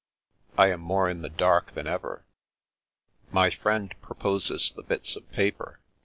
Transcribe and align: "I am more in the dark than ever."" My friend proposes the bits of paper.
"I 0.57 0.69
am 0.69 0.79
more 0.81 1.07
in 1.07 1.21
the 1.21 1.29
dark 1.29 1.73
than 1.73 1.85
ever."" 1.85 2.25
My 3.39 3.51
friend 3.51 3.93
proposes 4.01 4.71
the 4.71 4.81
bits 4.81 5.15
of 5.15 5.29
paper. 5.31 5.79